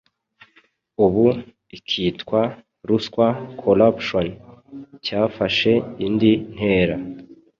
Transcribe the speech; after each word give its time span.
Ubu 1.05 1.25
ikitwa 1.77 2.41
ruswa 2.87 3.27
(Corruption), 3.59 4.27
cyafashe 5.05 5.71
indi 6.05 6.31
ntera 6.55 6.95